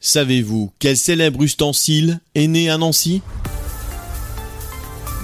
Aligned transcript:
Savez-vous 0.00 0.72
quel 0.78 0.96
célèbre 0.96 1.42
ustensile 1.42 2.20
est 2.34 2.46
né 2.46 2.70
à 2.70 2.78
Nancy? 2.78 3.20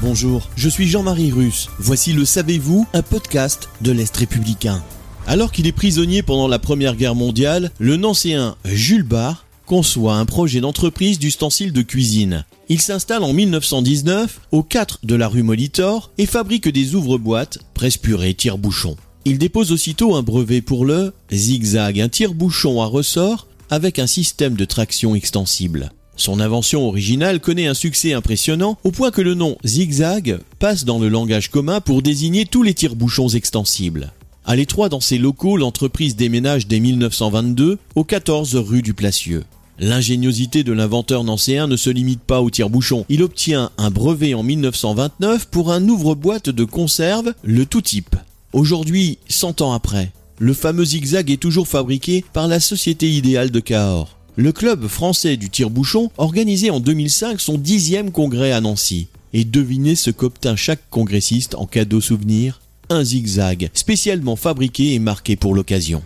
Bonjour, 0.02 0.50
je 0.56 0.68
suis 0.68 0.88
Jean-Marie 0.88 1.32
Russe. 1.32 1.70
Voici 1.78 2.12
le 2.12 2.26
Savez-vous, 2.26 2.86
un 2.92 3.00
podcast 3.00 3.70
de 3.80 3.92
l'Est 3.92 4.14
républicain. 4.14 4.84
Alors 5.26 5.52
qu'il 5.52 5.66
est 5.66 5.72
prisonnier 5.72 6.22
pendant 6.22 6.46
la 6.46 6.58
Première 6.58 6.94
Guerre 6.94 7.14
mondiale, 7.14 7.70
le 7.78 7.96
Nancéen 7.96 8.56
Jules 8.66 9.04
Barre 9.04 9.46
conçoit 9.64 10.16
un 10.16 10.26
projet 10.26 10.60
d'entreprise 10.60 11.18
d'ustensiles 11.18 11.72
de 11.72 11.80
cuisine. 11.80 12.44
Il 12.68 12.82
s'installe 12.82 13.24
en 13.24 13.32
1919 13.32 14.40
au 14.52 14.62
4 14.62 14.98
de 15.02 15.14
la 15.14 15.28
rue 15.28 15.42
Molitor 15.42 16.10
et 16.18 16.26
fabrique 16.26 16.68
des 16.68 16.94
ouvre-boîtes, 16.94 17.60
presse-purée, 17.72 18.34
tire-bouchon. 18.34 18.98
Il 19.26 19.38
dépose 19.38 19.72
aussitôt 19.72 20.14
un 20.16 20.22
brevet 20.22 20.60
pour 20.60 20.84
le 20.84 21.14
zigzag, 21.32 21.98
un 21.98 22.10
tire-bouchon 22.10 22.82
à 22.82 22.86
ressort 22.86 23.46
avec 23.70 23.98
un 23.98 24.06
système 24.06 24.54
de 24.54 24.66
traction 24.66 25.14
extensible. 25.14 25.92
Son 26.16 26.40
invention 26.40 26.86
originale 26.86 27.40
connaît 27.40 27.66
un 27.66 27.74
succès 27.74 28.12
impressionnant 28.12 28.76
au 28.84 28.90
point 28.90 29.10
que 29.10 29.22
le 29.22 29.34
nom 29.34 29.56
zigzag 29.64 30.38
passe 30.58 30.84
dans 30.84 30.98
le 30.98 31.08
langage 31.08 31.50
commun 31.50 31.80
pour 31.80 32.02
désigner 32.02 32.44
tous 32.44 32.62
les 32.62 32.74
tire-bouchons 32.74 33.28
extensibles. 33.28 34.12
À 34.44 34.56
l'étroit 34.56 34.90
dans 34.90 35.00
ses 35.00 35.16
locaux, 35.16 35.56
l'entreprise 35.56 36.16
déménage 36.16 36.66
dès 36.66 36.78
1922 36.78 37.78
au 37.94 38.04
14 38.04 38.56
rue 38.56 38.82
du 38.82 38.92
Placieux. 38.92 39.44
L'ingéniosité 39.78 40.64
de 40.64 40.72
l'inventeur 40.72 41.24
nancéen 41.24 41.66
ne 41.66 41.76
se 41.76 41.90
limite 41.90 42.20
pas 42.20 42.42
au 42.42 42.50
tire-bouchon. 42.50 43.06
Il 43.08 43.22
obtient 43.22 43.70
un 43.78 43.90
brevet 43.90 44.34
en 44.34 44.42
1929 44.42 45.46
pour 45.46 45.72
un 45.72 45.88
ouvre-boîte 45.88 46.50
de 46.50 46.64
conserve, 46.64 47.32
le 47.42 47.64
tout 47.64 47.80
type. 47.80 48.13
Aujourd'hui, 48.54 49.18
100 49.28 49.62
ans 49.62 49.72
après, 49.72 50.12
le 50.38 50.54
fameux 50.54 50.84
zigzag 50.84 51.28
est 51.28 51.42
toujours 51.42 51.66
fabriqué 51.66 52.24
par 52.32 52.46
la 52.46 52.60
Société 52.60 53.10
Idéale 53.10 53.50
de 53.50 53.58
Cahors. 53.58 54.16
Le 54.36 54.52
club 54.52 54.86
français 54.86 55.36
du 55.36 55.50
tire-bouchon 55.50 56.12
organisait 56.18 56.70
en 56.70 56.78
2005 56.78 57.40
son 57.40 57.58
dixième 57.58 58.12
congrès 58.12 58.52
à 58.52 58.60
Nancy. 58.60 59.08
Et 59.32 59.44
devinez 59.44 59.96
ce 59.96 60.12
qu'obtint 60.12 60.54
chaque 60.54 60.88
congressiste 60.88 61.56
en 61.56 61.66
cadeau 61.66 62.00
souvenir? 62.00 62.60
Un 62.90 63.02
zigzag, 63.02 63.70
spécialement 63.74 64.36
fabriqué 64.36 64.94
et 64.94 65.00
marqué 65.00 65.34
pour 65.34 65.56
l'occasion. 65.56 66.04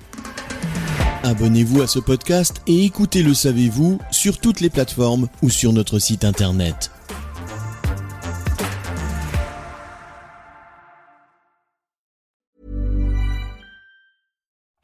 Abonnez-vous 1.24 1.82
à 1.82 1.86
ce 1.86 1.98
podcast 1.98 2.62
et 2.66 2.82
écoutez 2.82 3.22
Le 3.22 3.34
Savez-vous 3.34 3.98
sur 4.10 4.38
toutes 4.38 4.62
les 4.62 4.70
plateformes 4.70 5.28
ou 5.42 5.50
sur 5.50 5.74
notre 5.74 5.98
site 5.98 6.24
internet. 6.24 6.92